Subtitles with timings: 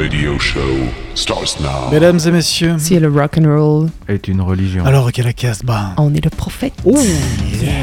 [0.00, 0.60] radio show
[1.14, 1.90] starts now.
[1.92, 4.82] Mesdames et messieurs, Si le rock and roll, est une religion.
[4.86, 6.72] alors quelle la Casbah on est le prophète.
[6.86, 7.82] Oh yeah.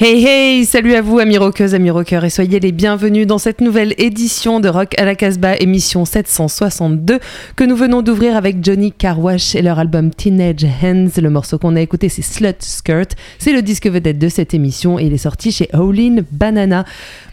[0.00, 3.60] Hey hey, salut à vous amis rockeuses, amis rockeurs et soyez les bienvenus dans cette
[3.60, 7.18] nouvelle édition de Rock à la Casbah, émission 762
[7.56, 11.10] que nous venons d'ouvrir avec Johnny Carwash et leur album Teenage Hands.
[11.20, 15.00] Le morceau qu'on a écouté c'est Slut Skirt, c'est le disque vedette de cette émission
[15.00, 16.84] et il est sorti chez Howlin' Banana.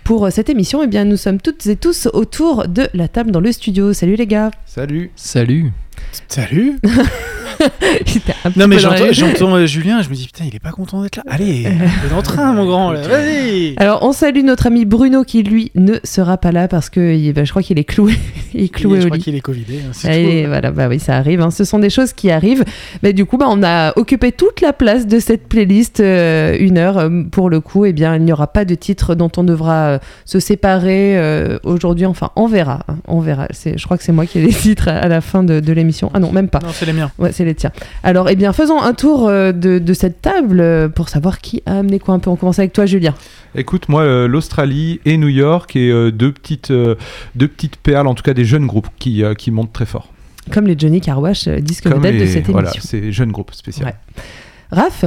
[0.04, 3.30] Pour euh, cette émission, eh bien, nous sommes toutes et tous autour de la table
[3.30, 3.94] dans le studio.
[3.94, 5.12] Salut les gars Salut.
[5.16, 5.72] Salut.
[6.28, 6.80] Salut
[8.16, 8.22] Il
[8.56, 11.24] Non mais j'entends euh, Julien, je me dis putain il est pas content d'être là.
[11.30, 15.44] Allez, t'es dans le train mon grand vas-y Alors, on salue notre ami Bruno qui,
[15.44, 18.14] lui, ne sera pas là parce que il- bah, je crois qu'il est cloué.
[18.54, 19.24] il est cloué Je au crois lit.
[19.24, 19.80] qu'il est covidé.
[19.88, 20.50] hein, Allez, tout.
[20.50, 21.42] voilà, bah oui, ça arrive.
[21.42, 21.52] hein.
[21.52, 22.64] Ce sont des choses qui arrivent.
[23.04, 26.78] Mais du coup, bah, on a occupé toute la place de cette playlist, euh, une
[26.78, 26.98] heure.
[26.98, 29.74] euh, Pour le coup, eh bien, il n'y aura pas de titre dont on devra
[29.88, 32.06] euh, se séparer euh, aujourd'hui.
[32.06, 32.80] Enfin, on verra.
[32.88, 33.48] hein, on verra.
[33.52, 35.74] Je crois que c'est moi qui ai les titres à, à la fin de, de
[35.74, 36.12] l'émission.
[36.14, 36.60] Ah non, même pas.
[36.60, 37.12] Non, c'est les miens.
[37.18, 37.72] Ouais, c'est les tiens.
[38.04, 41.64] Alors, eh bien, faisons un tour euh, de, de cette table euh, pour savoir qui
[41.66, 42.30] a amené quoi un peu.
[42.30, 43.14] On commence avec toi, Julien.
[43.56, 48.24] Écoute, moi, euh, l'Australie et New York et deux, petites, deux petites perles, en tout
[48.24, 50.10] cas des jeunes groupes qui, qui montent très fort.
[50.52, 52.84] Comme les Johnny Carwash, disque Comme vedette de les- cette voilà, émission.
[52.86, 53.86] c'est jeunes groupes spéciaux.
[53.86, 53.96] Ouais.
[54.72, 55.06] Raph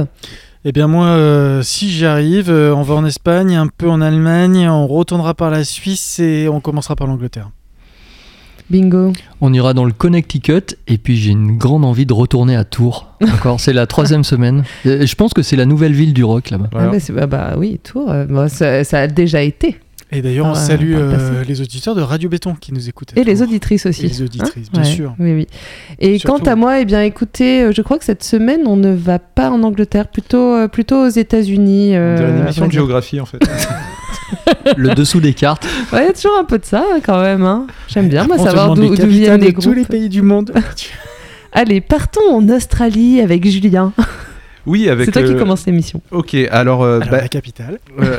[0.65, 4.01] Eh bien moi, euh, si j'y arrive, euh, on va en Espagne, un peu en
[4.01, 7.51] Allemagne, on retournera par la Suisse et on commencera par l'Angleterre.
[8.69, 9.13] Bingo.
[9.41, 13.07] On ira dans le Connecticut et puis j'ai une grande envie de retourner à Tours.
[13.21, 14.63] Encore, c'est la troisième semaine.
[14.85, 16.69] Et je pense que c'est la nouvelle ville du rock là-bas.
[16.71, 16.91] Voilà.
[16.93, 19.77] Ah bah, bah, bah oui, Tours, euh, bah, ça, ça a déjà été.
[20.11, 23.13] Et d'ailleurs, Ah on salue euh, les auditeurs de Radio Béton qui nous écoutent.
[23.15, 24.05] Et les auditrices aussi.
[24.05, 25.13] Et les auditrices, bien Ouais, sûr.
[25.19, 25.47] Oui, oui.
[25.99, 26.39] Et Surtout.
[26.43, 29.19] quant à moi, eh bien, écoutez, euh, je crois que cette semaine, on ne va
[29.19, 31.95] pas en Angleterre, plutôt, plutôt aux États-Unis.
[31.95, 33.37] Euh, une émission de géographie en fait.
[34.77, 35.65] Le dessous des cartes.
[35.93, 37.43] Ouais, il y a toujours un peu de ça quand même.
[37.43, 37.67] hein.
[37.87, 39.87] J'aime bien, moi, savoir d'où viennent les de tous les groupes.
[39.91, 40.51] pays du monde.
[41.51, 43.91] Allez, partons en Australie avec Julien.
[44.65, 45.05] Oui, avec.
[45.05, 46.01] C'est toi qui euh, commence l'émission.
[46.11, 46.83] Ok, alors.
[46.83, 47.79] euh, Alors, bah, la capitale.
[48.01, 48.17] euh,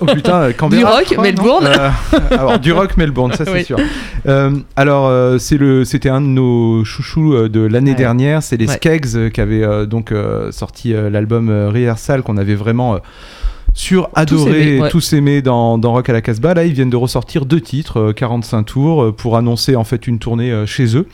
[0.00, 1.66] Oh putain, Canberra, Du rock, crois, Melbourne.
[1.66, 1.90] Euh,
[2.30, 3.64] alors du rock Melbourne, ça c'est Oui.
[3.64, 3.78] sûr.
[4.28, 7.96] Euh, alors euh, c'est le, c'était un de nos chouchous de l'année Ouais.
[7.96, 8.42] dernière.
[8.44, 8.74] C'est les Ouais.
[8.76, 12.98] Skeggs qui avaient euh, donc euh, sorti euh, l'album euh, Rehearsal qu'on avait vraiment euh,
[13.74, 14.10] sur
[14.80, 14.88] ouais.
[14.90, 16.54] tous aimé dans, dans Rock à la Casbah.
[16.54, 20.06] Là, ils viennent de ressortir deux titres, euh, 45 tours, euh, pour annoncer en fait
[20.06, 21.06] une tournée euh, chez eux.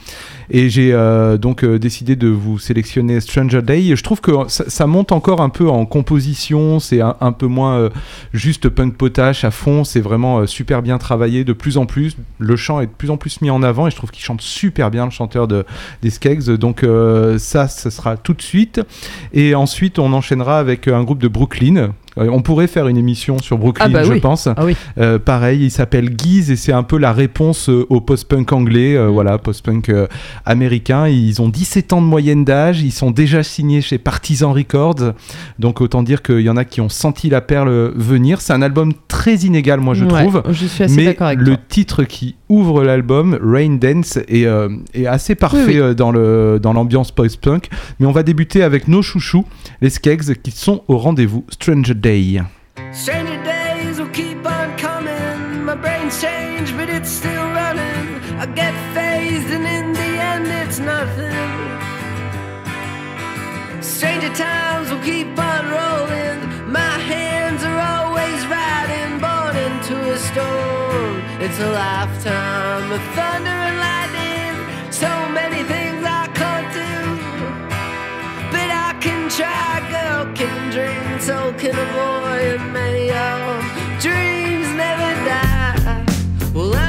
[0.51, 3.97] Et j'ai euh, donc euh, décidé de vous sélectionner Stranger Day.
[3.97, 7.47] Je trouve que ça, ça monte encore un peu en composition, c'est un, un peu
[7.47, 7.91] moins euh,
[8.33, 12.17] juste punk potache à fond, c'est vraiment euh, super bien travaillé de plus en plus.
[12.39, 14.41] Le chant est de plus en plus mis en avant et je trouve qu'il chante
[14.41, 15.65] super bien, le chanteur de,
[16.03, 16.51] des Skeggs.
[16.51, 18.81] Donc euh, ça, ce sera tout de suite.
[19.33, 21.93] Et ensuite, on enchaînera avec un groupe de Brooklyn.
[22.19, 24.21] Euh, on pourrait faire une émission sur Brooklyn, Ah bah je oui.
[24.21, 24.47] pense.
[24.47, 24.77] Ah oui.
[24.99, 28.95] Euh, pareil, il s'appelle Guise et c'est un peu la réponse euh, au post-punk anglais,
[28.97, 29.13] euh, Mm.
[29.13, 30.07] voilà, post-punk euh,
[30.45, 31.09] américain.
[31.09, 35.13] Ils ont 17 ans de moyenne d'âge, ils sont déjà signés chez Partisan Records,
[35.59, 38.41] donc autant dire qu'il y en a qui ont senti la perle venir.
[38.41, 40.43] C'est un album très inégal, moi je Ouais, trouve.
[40.51, 41.65] Je suis assez Mais d'accord avec le toi.
[41.69, 44.47] titre qui ouvre l'album, Rain Dance, est,
[44.95, 45.95] est assez parfait Oui, oui.
[45.95, 47.69] dans le dans l'ambiance post-punk.
[47.99, 49.45] Mais on va débuter avec nos chouchous,
[49.81, 51.45] les Skeggs, qui sont au rendez-vous.
[51.51, 52.39] Stranger Day.
[52.93, 55.65] Stranger days will keep on coming.
[55.65, 58.21] My brain's changed, but it's still running.
[58.39, 61.33] I get phased, and in the end, it's nothing.
[63.83, 66.71] Stranger times will keep on rolling.
[66.71, 71.23] My hands are always riding, born into a storm.
[71.41, 74.04] It's a lifetime of thunder and lightning.
[81.25, 83.61] Dream, so can a boy, and may your
[84.00, 86.05] dreams never die.
[86.55, 86.84] Well,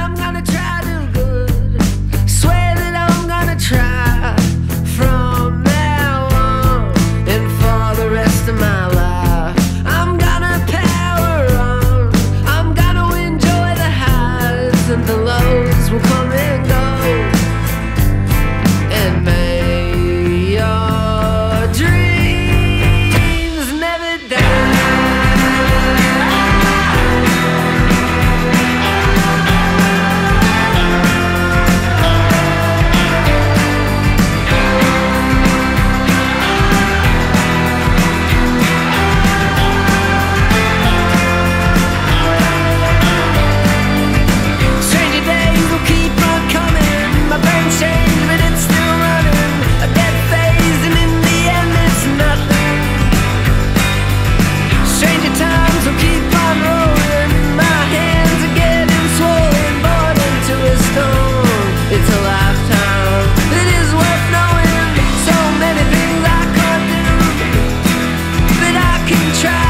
[69.33, 69.64] try.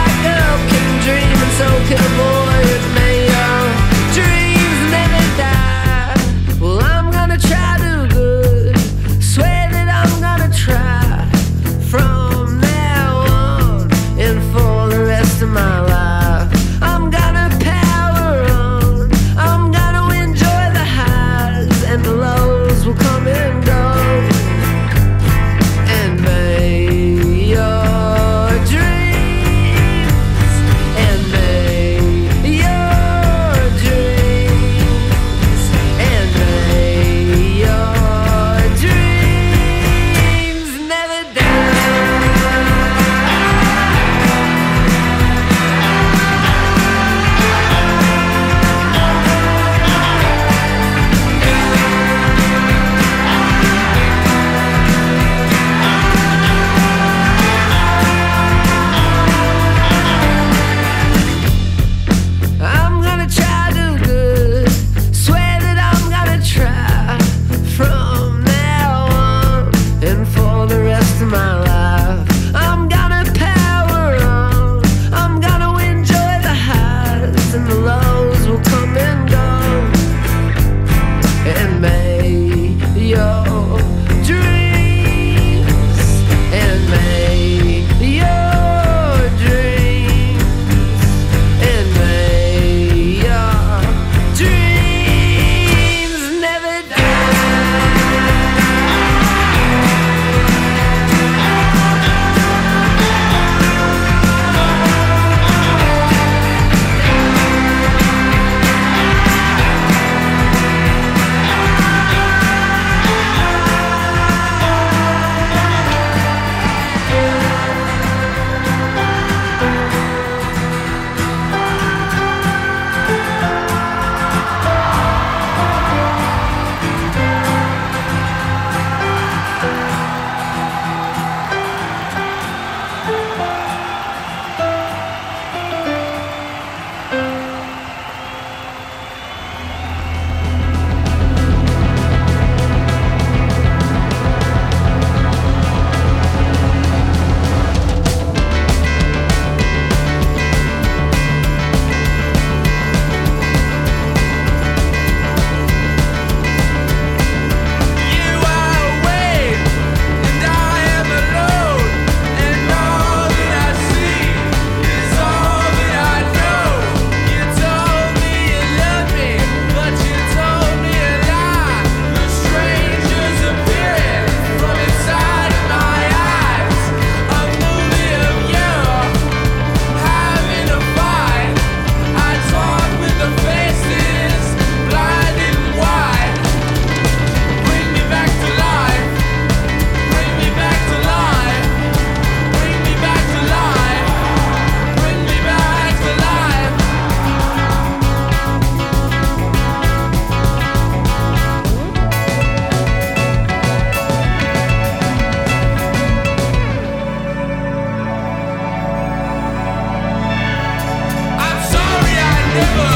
[212.56, 212.95] Never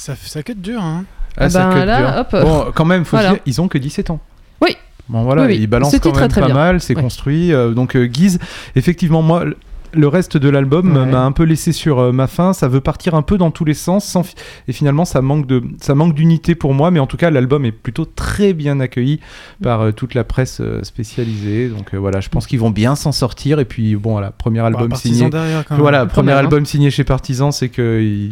[0.00, 1.04] Ça, ça cut dur, hein.
[1.36, 2.20] Ah ça ben cut là, dur.
[2.20, 2.42] hop.
[2.46, 3.32] Bon, quand même, faut Voilà.
[3.32, 4.18] dire, ils ont que 17 ans.
[4.62, 4.76] Oui.
[5.10, 5.58] Bon voilà, Oui, oui.
[5.60, 6.54] ils balancent quand très, même très pas bien.
[6.54, 7.02] mal, c'est Ouais.
[7.02, 7.52] construit.
[7.52, 8.38] euh, donc euh, Guise,
[8.76, 9.44] effectivement, moi,
[9.92, 11.04] le- reste de l'album Ouais.
[11.04, 12.52] m'a un peu laissé sur euh, ma faim.
[12.54, 14.34] Ça veut partir un peu dans tous les sens, sans fi-
[14.68, 16.90] et finalement, ça manque de, ça manque d'unité pour moi.
[16.90, 19.20] Mais en tout cas, l'album est plutôt très bien accueilli
[19.62, 21.68] par euh, toute la presse euh, spécialisée.
[21.68, 23.58] Donc euh, voilà, je pense qu'ils vont bien s'en sortir.
[23.60, 25.28] Et puis bon, voilà, premier album Bah, signé.
[25.28, 25.82] derrière, quand même.
[25.82, 26.36] Voilà, premier hein.
[26.38, 28.30] album signé chez Partisan, c'est que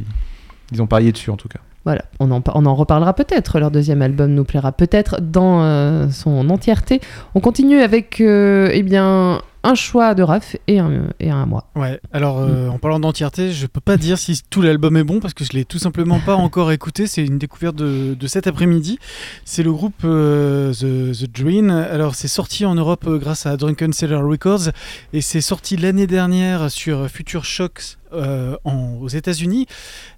[0.72, 1.60] ils ont parié dessus en tout cas.
[1.84, 3.58] Voilà, on en, on en reparlera peut-être.
[3.58, 7.00] Leur deuxième album nous plaira peut-être dans euh, son entièreté.
[7.34, 11.46] On continue avec, euh, eh bien, un choix de Raph et un, et un à
[11.46, 11.64] moi.
[11.76, 12.50] Ouais, alors Mm.
[12.50, 15.44] euh, en parlant d'entièreté, je peux pas dire si tout l'album est bon parce que
[15.44, 17.06] je l'ai tout simplement pas encore écouté.
[17.06, 18.98] C'est une découverte de, de cet après-midi.
[19.46, 21.70] C'est le groupe euh, The, The Dream.
[21.70, 24.68] Alors c'est sorti en Europe grâce à Drunken Sailor Records
[25.14, 27.98] et c'est sorti l'année dernière sur Future Shocks.
[28.12, 29.67] Euh, en- aux États-Unis,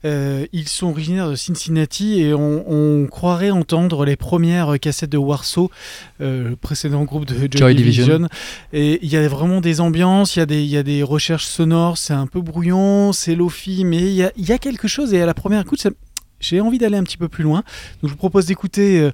[0.04, 5.18] Euh, ils sont originaires de Cincinnati et on, on croirait entendre les premières cassettes de
[5.18, 5.70] Warsaw,
[6.22, 8.04] euh, le précédent groupe de Joy, Joy Division.
[8.06, 8.28] Division.
[8.72, 11.02] Et il y a vraiment des ambiances, il y, a des- il y a des
[11.02, 14.58] recherches sonores, c'est un peu brouillon, c'est lofi, mais il y a, il y a
[14.58, 15.12] quelque chose.
[15.12, 15.90] Et à la première écoute, ça-
[16.40, 17.62] j'ai envie d'aller un petit peu plus loin.
[18.00, 19.10] Donc je vous propose d'écouter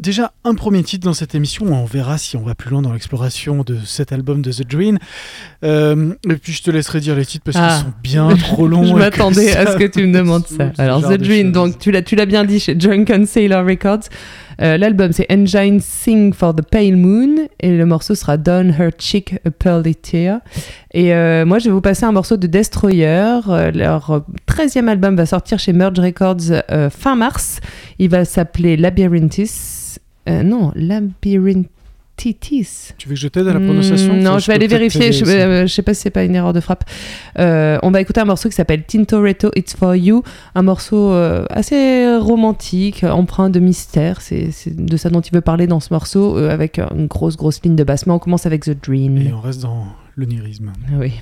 [0.00, 1.66] déjà un premier titre dans cette émission.
[1.66, 4.98] On verra si on va plus loin dans l'exploration de cet album de The Dream.
[5.64, 7.68] Euh, et puis je te laisserai dire les titres parce Ah.
[7.76, 8.84] qu'ils sont bien trop longs.
[8.84, 10.72] Je m'attendais à ce que tu me demandes ça.
[10.78, 14.04] Alors, The Dream, donc tu l'as, tu l'as bien dit chez Drunken Sailor Records.
[14.62, 18.90] Euh, L'album c'est Engine Sing for the Pale Moon et le morceau sera Down Her
[18.98, 20.40] Cheek a Pearly Tear.
[20.92, 23.38] Et euh, moi je vais vous passer un morceau de Destroyer.
[23.74, 27.60] Leur 13e album va sortir chez Merge Records fin mars.
[27.98, 29.78] Il va s'appeler Labyrinthis.
[30.28, 31.68] Euh, non, Labyrinthitis.
[32.98, 35.12] Tu veux que je t'aide à la prononciation Hmm, Non, je vais aller vérifier.
[35.12, 36.84] Je, euh, je sais pas si c'est pas une erreur de frappe.
[37.38, 40.22] Euh, on va écouter un morceau qui s'appelle Tintoretto It's For You,
[40.54, 44.20] un morceau euh, assez romantique, empreint de mystère.
[44.20, 47.76] C'est de ça dont il veut parler dans ce morceau, avec une grosse, grosse ligne
[47.76, 48.06] de basse.
[48.06, 49.16] Mais on commence avec The Dream.
[49.16, 49.86] Et on reste dans
[50.16, 50.72] l'onirisme.
[50.92, 51.14] Oui.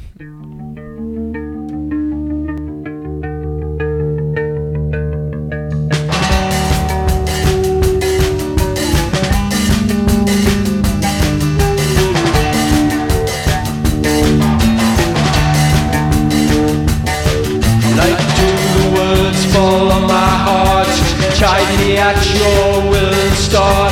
[21.99, 23.88] At your will start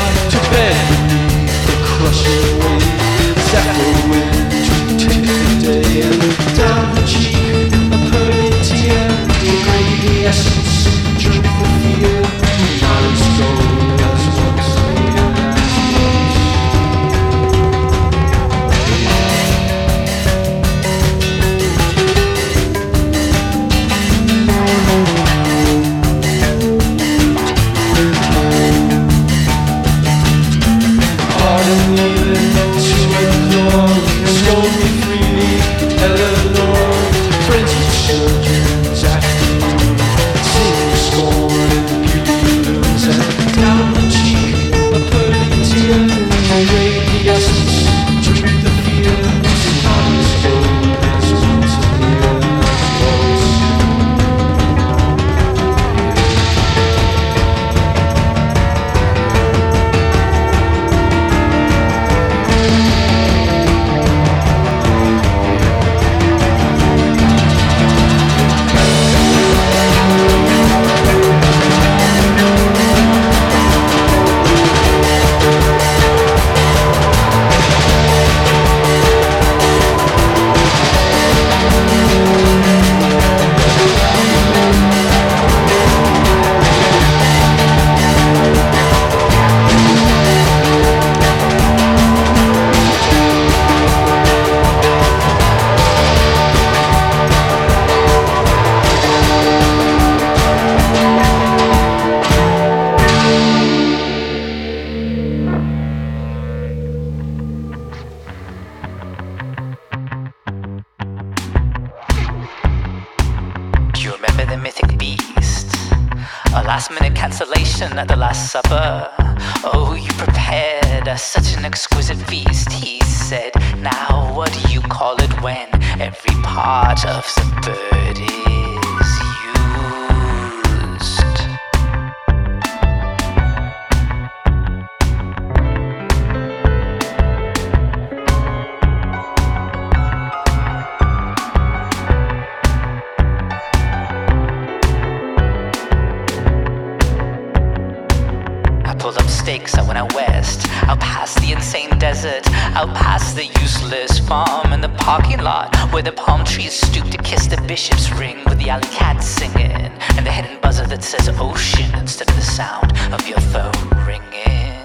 [149.64, 150.68] pulled I went out west.
[150.88, 156.02] Out past the insane desert, out past the useless farm and the parking lot where
[156.02, 159.70] the palm trees stoop to kiss the bishop's ring with the alley cat singing
[160.16, 163.72] and the hidden buzzer that says ocean instead of the sound of your phone
[164.06, 164.76] ringing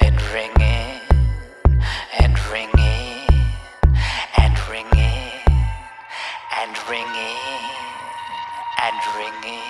[0.00, 1.00] and ringing
[2.18, 3.28] and ringing
[4.38, 5.38] and ringing
[6.60, 7.38] and ringing
[8.82, 9.62] and ringing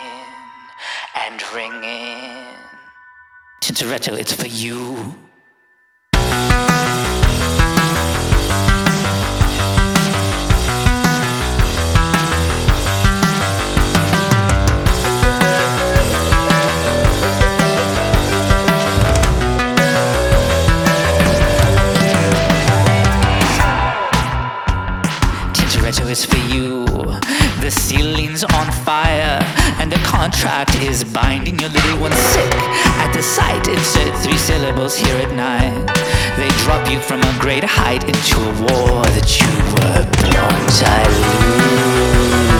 [1.27, 2.42] and ringing.
[3.63, 5.15] Tintoretto, it's for you.
[27.73, 29.39] Gasolines on fire,
[29.81, 32.53] and the contract is binding your little one sick.
[33.01, 35.87] At the sight, insert three syllables here at night.
[36.37, 42.47] They drop you from a great height into a war that you were born to
[42.47, 42.52] lose.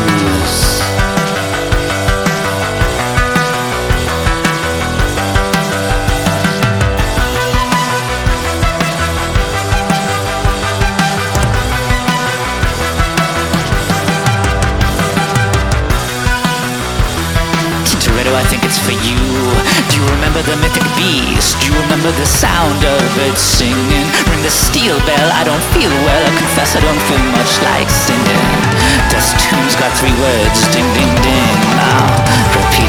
[20.47, 21.61] The mythic beast?
[21.61, 24.07] Do you remember the sound of it singing?
[24.27, 26.23] Ring the steel bell, I don't feel well.
[26.27, 28.51] I confess I don't feel much like singing.
[29.07, 31.59] Dust tune's got three words, ding ding ding.
[31.79, 32.11] Now
[32.59, 32.82] repeat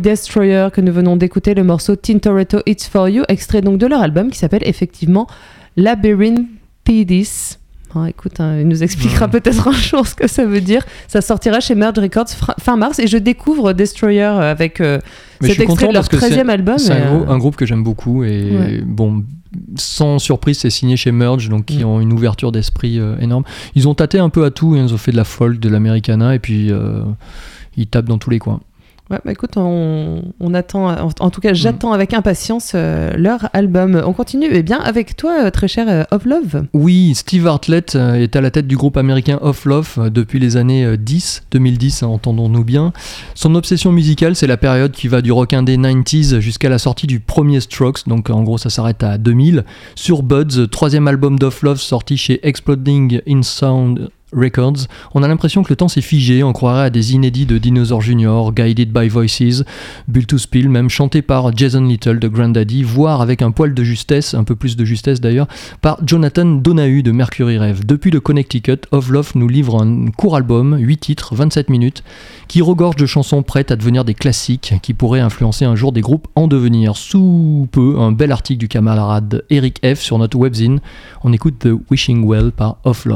[0.00, 4.00] Destroyer que nous venons d'écouter le morceau Tintoretto It's For You, extrait donc de leur
[4.02, 5.26] album qui s'appelle effectivement
[5.76, 6.46] Labyrinth
[6.84, 7.56] Pedis.
[7.94, 10.84] Ah, écoute, hein, il nous expliquera peut-être un jour ce que ça veut dire.
[11.08, 12.28] Ça sortira chez Merge Records
[12.60, 14.98] fin mars et je découvre Destroyer avec euh,
[15.40, 16.78] Mais je cet extrait de leur parce que 13e c'est- album.
[16.78, 18.80] C'est un, euh, un groupe que j'aime beaucoup et Ouais.
[18.86, 19.24] bon,
[19.74, 21.86] sans surprise, c'est signé chez Merge, donc qui Mm.
[21.88, 23.42] ont une ouverture d'esprit euh, énorme.
[23.74, 26.36] Ils ont tâté un peu à tout, ils ont fait de la folk, de l'americana
[26.36, 27.02] et puis euh,
[27.76, 28.60] ils tapent dans tous les coins.
[29.10, 34.00] Ouais, bah écoute, on, attend, en, tout cas, j'attends avec impatience euh, leur album.
[34.06, 36.66] On continue, eh bien, avec toi, euh, très cher euh, Of Love.
[36.74, 40.84] Oui, Steve Hartlett est à la tête du groupe américain Off Love depuis les années
[40.84, 42.92] euh, 10, 2010, hein, entendons-nous bien.
[43.34, 47.08] Son obsession musicale, c'est la période qui va du rock indé 90s jusqu'à la sortie
[47.08, 49.64] du premier Strokes, donc en gros ça s'arrête à 2000.
[49.96, 55.62] Sur Buds, troisième album d'Off Love sorti chez Exploding in Sound Records, on a l'impression
[55.62, 59.08] que le temps s'est figé, on croirait à des inédits de Dinosaur Jr., Guided by
[59.08, 59.64] Voices,
[60.08, 63.84] Built to Spill, même chanté par Jason Little de Grandaddy, voire avec un poil de
[63.84, 65.48] justesse, un peu plus de justesse d'ailleurs,
[65.80, 67.84] par Jonathan Donahue de Mercury Rev.
[67.84, 72.02] Depuis le Connecticut, Of Love nous livre un court album, 8 titres, 27 minutes,
[72.48, 76.00] qui regorge de chansons prêtes à devenir des classiques, qui pourraient influencer un jour des
[76.00, 76.96] groupes en devenir.
[76.96, 80.00] Sous peu, un bel article du camarade Eric F.
[80.00, 80.80] sur notre webzine.
[81.22, 83.06] On écoute The Wishing Well par Of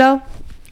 [0.00, 0.20] Cola.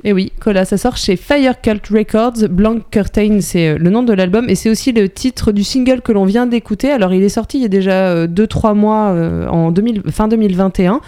[0.05, 2.49] Et oui, Cola, ça sort chez Fire Cult Records.
[2.49, 6.01] Blank Curtain, c'est euh, le nom de l'album et c'est aussi le titre du single
[6.01, 6.91] que l'on vient d'écouter.
[6.91, 11.03] Alors, il est sorti il y a déjà 2-3 mois, euh, en 2000, fin 2021.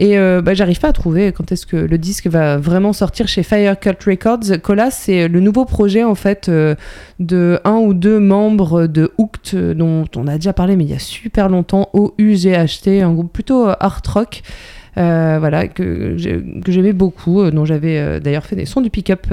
[0.00, 3.28] Et euh, bah, j'arrive pas à trouver quand est-ce que le disque va vraiment sortir
[3.28, 4.60] chez Fire Cult Records.
[4.62, 6.74] Cola, c'est le nouveau projet en fait euh,
[7.18, 10.90] de un ou deux membres de Hooked, euh, dont on a déjà parlé, mais il
[10.90, 11.90] y a super longtemps.
[11.92, 14.42] O-U-G-H-T, un groupe plutôt euh, art rock.
[14.98, 18.80] Euh, voilà, que, j'ai- que j'aimais beaucoup, euh, dont j'avais euh, d'ailleurs fait des sons
[18.80, 19.26] du pick-up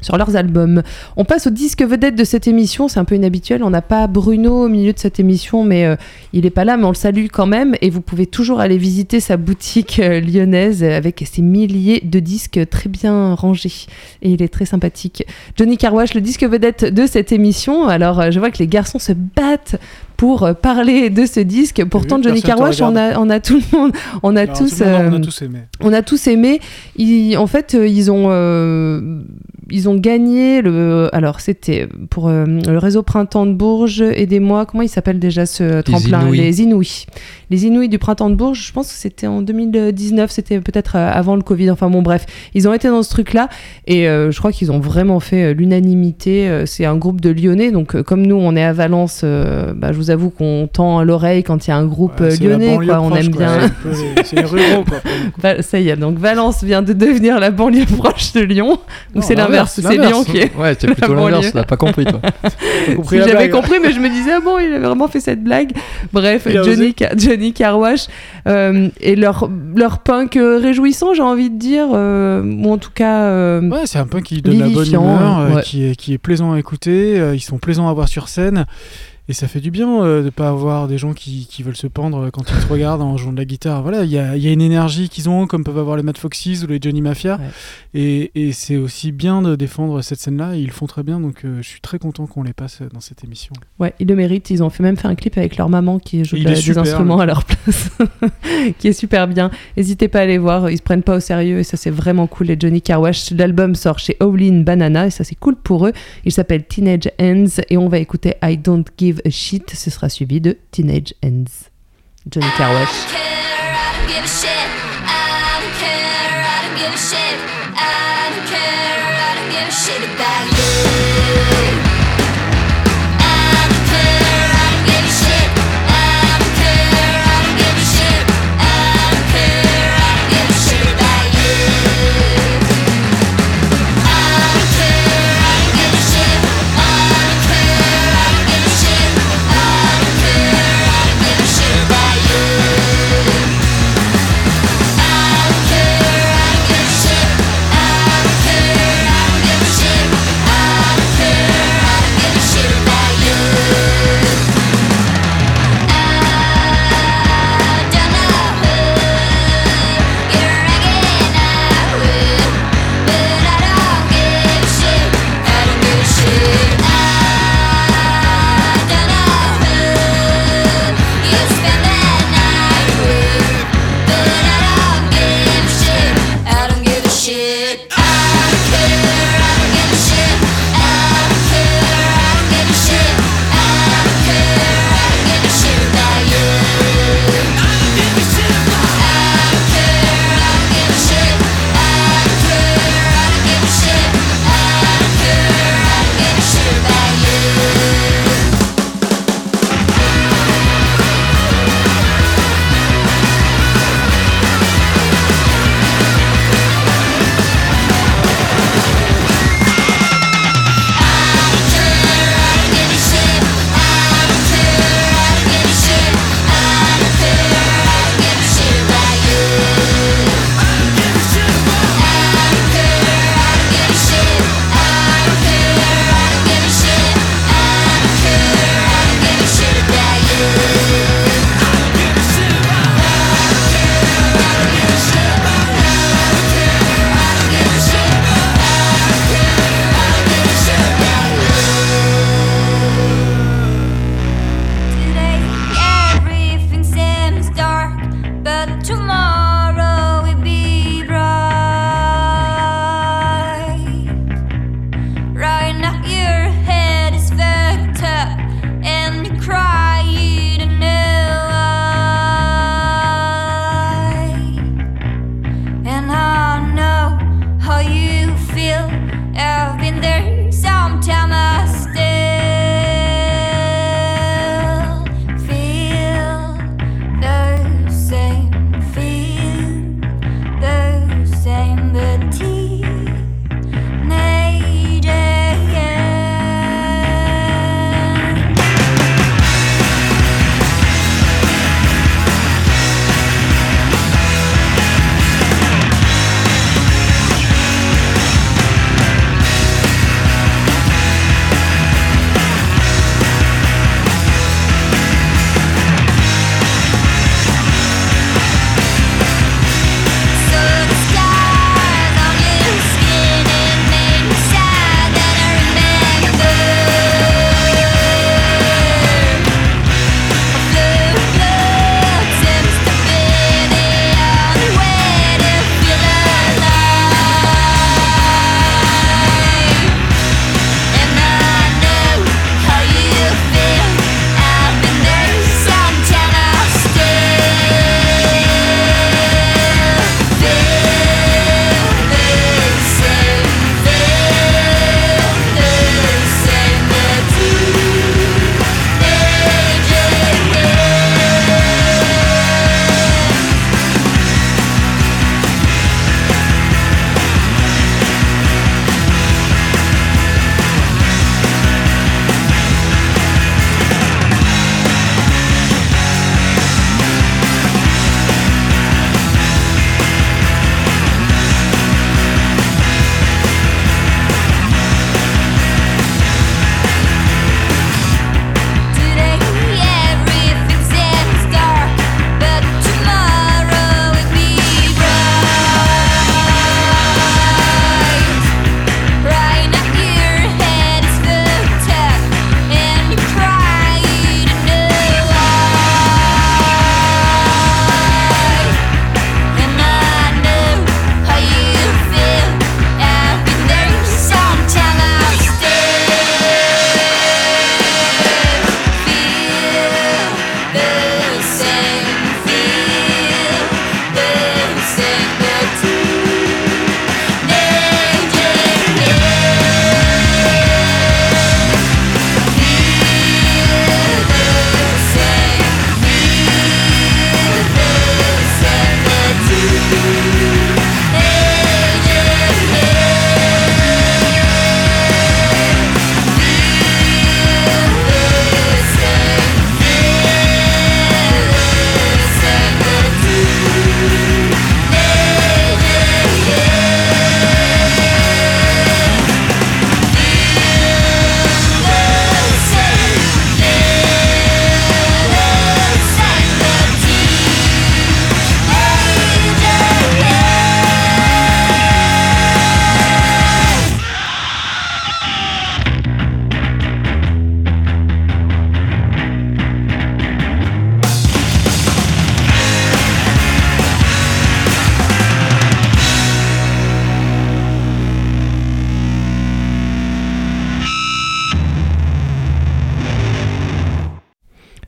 [0.00, 0.82] sur leurs albums.
[1.16, 4.06] On passe au disque vedette de cette émission, c'est un peu inhabituel, on n'a pas
[4.06, 5.96] Bruno au milieu de cette émission, mais
[6.34, 8.76] il est pas là, mais on le salue quand même, et vous pouvez toujours aller
[8.76, 13.86] visiter sa boutique lyonnaise avec ses milliers de disques très bien rangés,
[14.20, 15.24] et il est très sympathique.
[15.56, 19.12] Johnny Carwash, le disque vedette de cette émission, alors je vois que les garçons se
[19.14, 19.76] battent
[20.24, 23.78] pour euh, parler de ce disque, pourtant Johnny Carwash, on a, on a tout le
[23.78, 24.80] monde, on a Alors, tous...
[24.80, 25.58] on euh, a tous aimé.
[25.82, 26.60] on a tous aimé.
[26.96, 29.20] Ils- en fait, euh, ils ont, euh,
[29.70, 31.10] ils ont gagné le.
[31.12, 34.00] Alors, c'était pour euh, le réseau Printemps de Bourges.
[34.00, 36.40] Aidez-moi, comment il s'appelle déjà ce tremplin Inouïs.
[36.40, 37.06] Les Inouïs.
[37.50, 41.36] Les Inouïs du Printemps de Bourges, je pense que c'était en 2019, c'était peut-être avant
[41.36, 41.70] le Covid.
[41.70, 42.24] Enfin, bon, bref.
[42.54, 43.48] Ils ont été dans ce truc-là
[43.86, 46.64] et euh, je crois qu'ils ont vraiment fait l'unanimité.
[46.66, 47.70] C'est un groupe de Lyonnais.
[47.70, 51.42] Donc, comme nous, on est à Valence, euh, bah, je vous avoue qu'on tend l'oreille
[51.44, 52.78] quand il y a un groupe Ouais, euh, lyonnais.
[52.86, 53.00] Quoi.
[53.00, 53.46] On proche, aime quoi.
[53.46, 53.70] bien.
[54.24, 55.62] C'est ruraux, quoi.
[55.62, 58.78] ça y est, donc Valence vient de devenir la banlieue proche de Lyon.
[59.14, 59.96] Ou c'est l'inverse, c'est.
[59.96, 60.54] Lyon qui est.
[60.56, 62.20] Ouais, c'est plutôt l'inverse, t'as pas compris toi.
[63.12, 63.50] J'avais blague.
[63.50, 65.72] compris, mais je me disais, ah bon, il avait vraiment fait cette blague.
[66.12, 68.06] Bref, a Johnny, Johnny Carwash
[68.48, 72.90] euh, et leur, leur punk euh, réjouissant, j'ai envie de dire, euh, ou en tout
[72.94, 73.22] cas.
[73.24, 75.62] euh, Ouais, c'est un punk qui donne la bonne humeur, euh, ouais.
[75.62, 78.66] qui, est, qui est plaisant à écouter, euh, ils sont plaisants à voir sur scène.
[79.26, 81.86] Et ça fait du bien euh, de pas avoir des gens qui, qui veulent se
[81.86, 83.80] pendre quand ils te regardent en jouant de la guitare.
[83.82, 86.18] Voilà, il y a, y a une énergie qu'ils ont, comme peuvent avoir les Mad
[86.18, 87.36] Foxes ou les Johnny Mafia.
[87.36, 87.42] Ouais.
[87.94, 90.56] Et, et c'est aussi bien de défendre cette scène-là.
[90.56, 93.00] Ils le font très bien, donc euh, je suis très content qu'on les passe dans
[93.00, 93.54] cette émission.
[93.78, 94.50] Ouais, ils le méritent.
[94.50, 96.56] Ils ont fait même fait un clip avec leur maman qui joue de- est des
[96.56, 97.88] super, instruments à leur place,
[98.78, 99.50] qui est super bien.
[99.78, 100.68] N'hésitez pas à aller voir.
[100.70, 102.48] Ils se prennent pas au sérieux et ça c'est vraiment cool.
[102.48, 105.92] Les Johnny Carwash, l'album sort chez Howlin' Banana et ça c'est cool pour eux.
[106.26, 109.74] Il s'appelle Teenage Ends et on va écouter I Don't Give a Shit.
[109.74, 111.70] Ce sera suivi de Teenage Ends.
[112.30, 112.88] Johnny Carwash.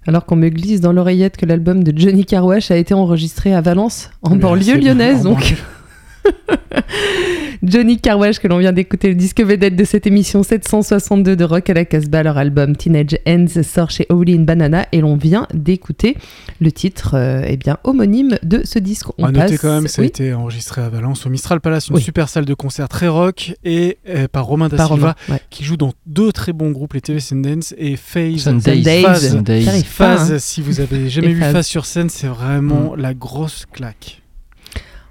[0.07, 3.61] Alors qu'on me glisse dans l'oreillette que l'album de Johnny Carwash a été enregistré à
[3.61, 5.23] Valence, en banlieue lyonnaise.
[5.23, 5.57] Donc.
[7.63, 11.71] Johnny Carwash, que l'on vient d'écouter, le disque vedette de cette émission 762 de Rock
[11.71, 12.23] à la Casbah.
[12.23, 16.17] Leur album Teenage Ends sort chez Howlin' Banana et l'on vient d'écouter
[16.61, 19.07] le titre euh, eh bien, homonyme de ce disque.
[19.19, 21.89] On va noter passe- quand même, ça a été enregistré à Valence au Mistral Palace,
[21.89, 22.03] une Oui.
[22.03, 25.41] super salle de concert très rock et euh, par Romain da par Silva Romain, ouais.
[25.51, 28.49] qui joue dans deux très bons groupes, les TV Sundance et Phase.
[28.49, 28.59] Hein.
[29.85, 31.53] Phase, si vous avez jamais vu Phase.
[31.53, 34.23] Phase sur scène, c'est vraiment la grosse claque.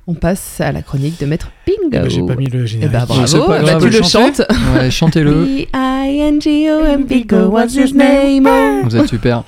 [0.07, 1.79] On passe à la chronique de Maître Bingo.
[1.91, 2.91] Eh ben, J'ai pas mis le Eh générique.
[2.91, 4.41] ben, c'est bravo, pas eh ben, grave, tu le chantes.
[4.75, 5.31] Ouais, chantez-le.
[5.73, 8.47] B-I-N-G-O-M-B-Go, what's his name?
[8.83, 9.43] Vous êtes super.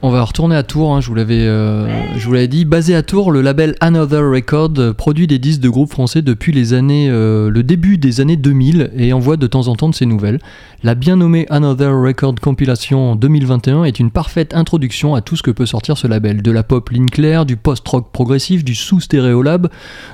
[0.00, 2.64] On va retourner à Tours, hein, je vous l'avais euh, je vous l'avais dit.
[2.64, 6.72] Basé à Tours, le label Another Record produit des disques de groupes français depuis les
[6.72, 10.06] années, euh, le début des années 2000 et envoie de temps en temps de ses
[10.06, 10.38] nouvelles.
[10.84, 15.50] La bien nommée Another Record Compilation 2021 est une parfaite introduction à tout ce que
[15.50, 16.42] peut sortir ce label.
[16.42, 17.08] De la pop ligne
[17.44, 19.68] du post-rock progressif, du sous-stéréolab,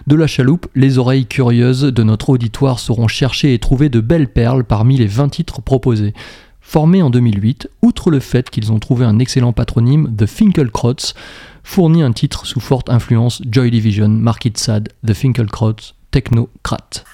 [0.06, 4.28] de la chaloupe, les oreilles curieuses de notre auditoire sauront chercher et trouver de belles
[4.28, 6.14] perles parmi les 20 titres proposés.
[6.66, 11.14] Formés en 2008, outre le fait qu'ils ont trouvé un excellent patronyme, The Finkelkrauts
[11.62, 17.04] fournit un titre sous forte influence Joy Division, Mark It Sad, The Finkelkrauts, Technocrat.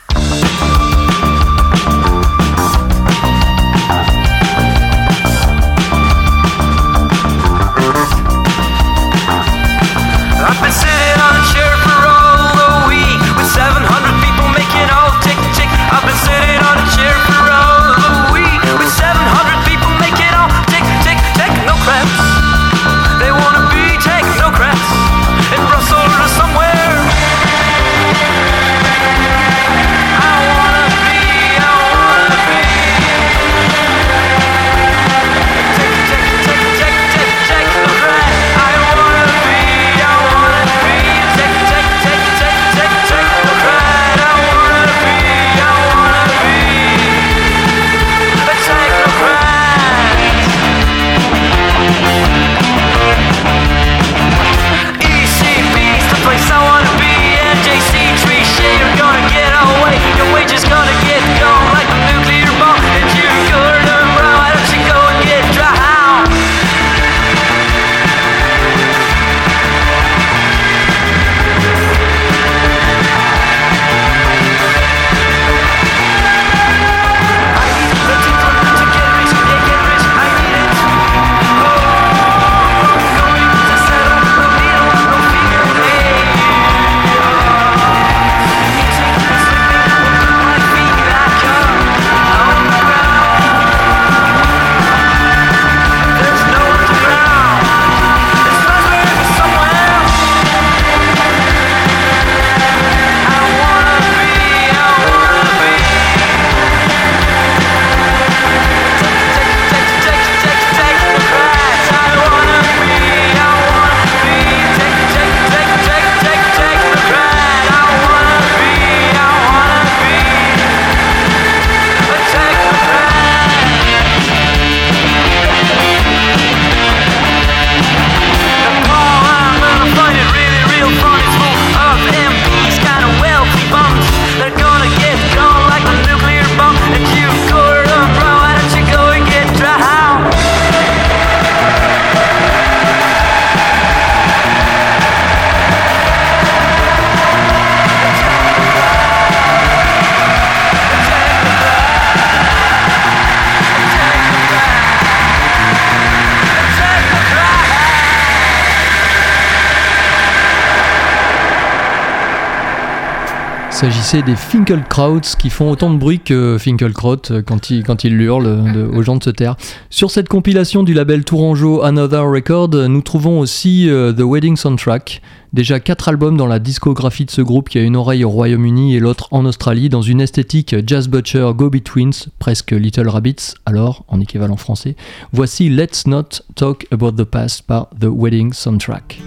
[164.10, 168.04] Il s'agissait des Finkelkrauts qui font autant de bruit que Finkelkraut euh, quand ils, quand
[168.04, 169.54] euh, aux gens de se taire.
[169.88, 175.22] Sur cette compilation du label Tourangeau Another Record, nous trouvons aussi euh, The Wedding Soundtrack.
[175.52, 178.96] Déjà quatre albums dans la discographie de ce groupe qui a une oreille au Royaume-Uni
[178.96, 184.20] et l'autre en Australie, dans une esthétique Jazz Butcher Go-Betweens, presque Little Rabbits, alors en
[184.20, 184.96] équivalent français.
[185.32, 189.20] Voici Let's Not Talk About the Past par The Wedding Soundtrack.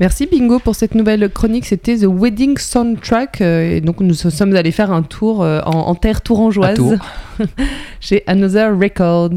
[0.00, 1.66] Merci Bingo pour cette nouvelle chronique.
[1.66, 3.40] C'était The Wedding Soundtrack.
[3.40, 6.98] euh, et donc nous sommes allés faire un tour euh, en, en terre tourangeoise
[8.00, 9.30] chez Another Record.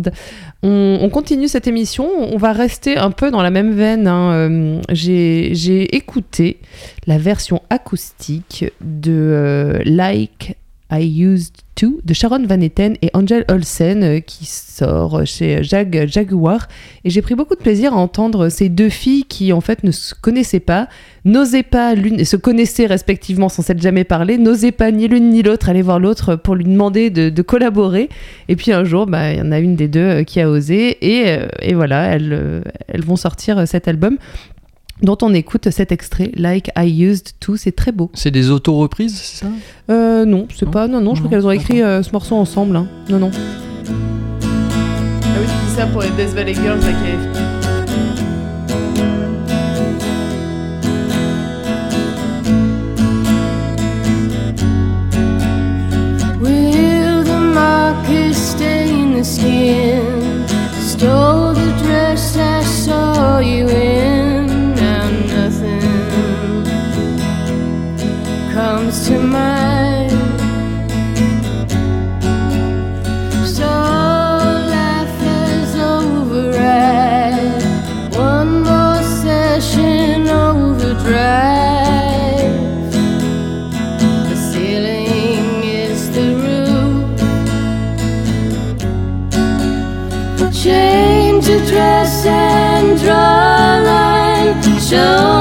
[0.63, 2.09] On, on continue cette émission.
[2.33, 4.07] On va rester un peu dans la même veine.
[4.07, 4.31] hein.
[4.33, 6.57] Euh, J'ai écouté
[7.05, 10.57] la version acoustique de Like
[10.91, 16.07] I Used To de Sharon Van Etten et Angel Olsen euh, qui sort chez Jag
[16.07, 16.67] Jaguar.
[17.03, 19.91] Et j'ai pris beaucoup de plaisir à entendre ces deux filles qui en fait ne
[19.91, 20.87] se connaissaient pas,
[21.25, 25.43] n'osaient pas l'une, se connaissaient respectivement sans s'être jamais parlé, n'osaient pas ni l'une ni
[25.43, 28.09] l'autre aller voir l'autre pour lui demander de, collaborer.
[28.47, 30.49] Et puis un jour, bah, il y en a une des deux euh, qui a
[30.49, 34.17] osé et, euh, et voilà, elles, elles vont sortir cet album
[35.01, 38.09] dont on écoute cet extrait, Like I Used To, c'est très beau.
[38.13, 39.51] C'est des auto-reprises, c'est ça?
[39.91, 40.87] Euh, non, c'est pas.
[40.87, 42.75] Non, non, je crois qu'elles ont écrit euh, ce morceau ensemble.
[42.75, 42.87] hein.
[43.09, 43.31] Non, non.
[43.33, 43.37] Ah
[45.39, 47.47] oui, tu dis ça pour les Death Valley Girls là, qui avaient-
[56.39, 60.45] Will the markers stain the skin?
[60.79, 64.36] Stole the dress I saw you in.
[68.57, 70.11] Comes to mind.
[73.55, 73.69] So
[74.77, 77.63] life is override.
[78.15, 81.75] One more session overdrive.
[84.29, 85.45] The ceiling
[85.85, 87.19] is the roof.
[90.63, 94.79] Change the dress and draw a line.
[94.79, 95.36] Show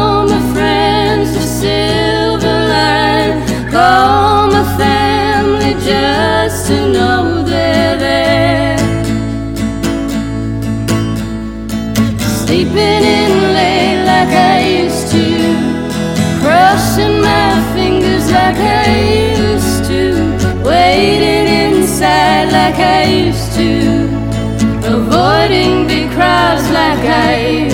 [22.53, 24.07] like I used to.
[24.86, 27.65] Avoiding big crowds like I used to.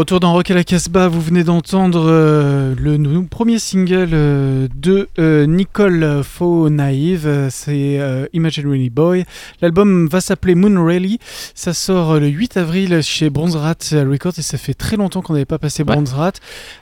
[0.00, 5.08] Retour dans Rock à la Casbah, vous venez d'entendre euh, le premier single euh, de
[5.18, 8.00] euh, Nicole Faux Naïve, c'est
[8.32, 9.24] Imaginary Boy.
[9.60, 11.18] L'album va s'appeler Moon Rally,
[11.54, 15.34] ça sort le 8 avril chez Bronze Rat Records et ça fait très longtemps qu'on
[15.34, 15.92] n'avait pas passé Ouais.
[15.94, 16.32] Bronze Rat.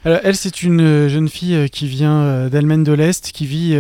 [0.05, 3.77] Alors, elle, c'est une jeune fille qui vient d'Allemagne de l'Est, qui vit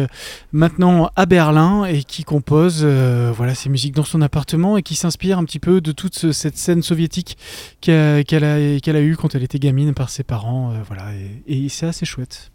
[0.52, 5.38] maintenant à Berlin et qui compose voilà, ses musiques dans son appartement et qui s'inspire
[5.38, 7.36] un petit peu de toute ce- cette scène soviétique
[7.80, 10.70] qu'elle a, qu'elle a eue quand elle était gamine par ses parents.
[10.72, 11.04] euh, voilà,
[11.46, 12.50] et, et c'est assez chouette.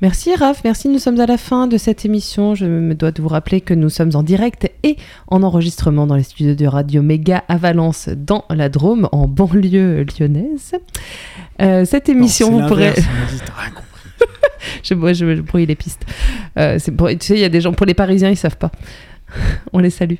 [0.00, 0.88] Merci Raph, merci.
[0.88, 2.56] Nous sommes à la fin de cette émission.
[2.56, 4.96] Je me dois de vous rappeler que nous sommes en direct et
[5.28, 10.04] en enregistrement dans les studios de Radio Méga à Valence, dans la Drôme, en banlieue
[10.18, 10.72] lyonnaise.
[11.60, 12.94] Euh, cette émission, Non, vous pourrez.
[14.82, 16.04] je, moi, je, je brouille les pistes.
[16.58, 18.72] Euh, pour- tu sais, il y a des gens, pour les Parisiens, ils savent pas.
[19.72, 20.16] On les salue.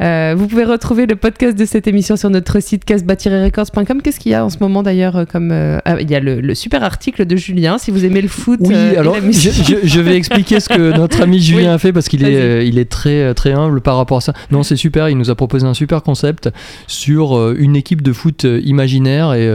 [0.00, 4.00] Euh, vous pouvez retrouver le podcast de cette émission sur notre site casbah-records.com.
[4.02, 6.20] Qu'est-ce qu'il y a en ce moment d'ailleurs euh, comme euh, ah, Il y a
[6.20, 7.76] le, le super article de Julien.
[7.78, 9.52] Si vous aimez le foot, Oui, euh, alors je, musique.
[9.68, 11.74] je- je vais expliquer ce que notre ami Julien Oui.
[11.74, 14.32] a fait parce qu'il est, il est très, très humble par rapport à ça.
[14.50, 16.48] Non, c'est super, il nous a proposé un super concept
[16.86, 19.48] sur une équipe de foot imaginaire et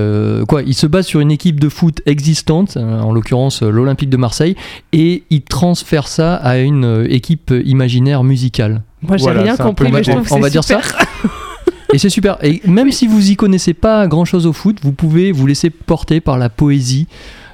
[0.48, 4.56] quoi, il se base sur une équipe de foot existante, en l'occurrence l'Olympique de Marseille,
[4.94, 8.82] et il transfère ça à une équipe imaginaire musicale.
[9.08, 10.82] Moi, j'ai Voilà, rien compris, mais ma- je trouve que on c'est va dire ça
[10.82, 11.06] super.
[11.94, 12.38] Et c'est super.
[12.44, 15.70] Et même si vous y connaissez pas grand chose au foot, vous pouvez vous laisser
[15.70, 17.08] porter par la poésie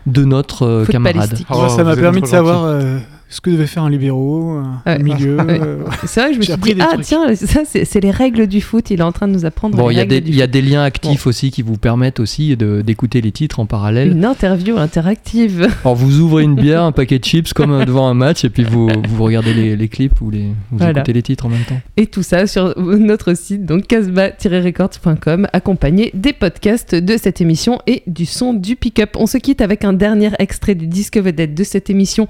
[0.08, 1.38] de notre euh, camarade.
[1.52, 2.98] Oh, ça m'a permis de savoir euh,
[3.32, 5.00] ce que devait faire un libéraux, un Ouais.
[5.02, 5.38] milieu.
[5.38, 5.60] Ouais.
[5.62, 7.06] euh, C'est vrai que je me suis dit, ah trucs.
[7.06, 8.92] tiens, ça c'est les règles du foot.
[8.92, 10.42] Il est en train de nous apprendre Bon, il y, a des- du il y
[10.42, 14.12] a des liens actifs aussi qui vous permettent aussi de- d'écouter les titres en parallèle.
[14.12, 15.68] Une interview interactive.
[15.84, 18.50] Alors vous ouvrez une bière, un paquet de chips comme euh, devant un match et
[18.50, 20.92] puis vous, vous regardez les, les clips ou les, vous Voilà.
[21.00, 21.80] écoutez les titres en même temps.
[21.98, 28.04] Et tout ça sur notre site, donc casbah-records.com, accompagné des podcasts de cette émission et
[28.08, 29.12] du son du pick-up.
[29.16, 32.28] On se quitte avec un dernier extrait du disque vedette de cette émission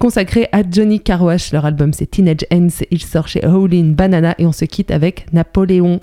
[0.00, 1.52] consacré à Johnny Carwash.
[1.52, 5.32] Leur album c'est Teenage Ends, il sort chez Howlin' Banana et on se quitte avec
[5.32, 6.00] Napoléon.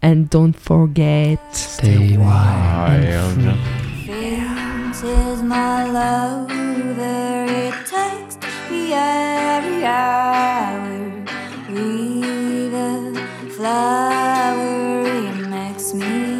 [0.00, 1.38] And don't forget.
[1.50, 3.56] Stay wild.
[4.06, 7.46] Feelings is my lover.
[7.48, 8.38] It takes
[8.70, 10.84] me every hour.
[11.68, 15.02] Read a flower.
[15.04, 16.37] It makes me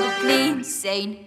[0.00, 1.26] probably insane.